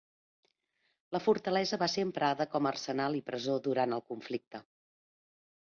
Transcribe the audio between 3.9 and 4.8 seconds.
el conflicte.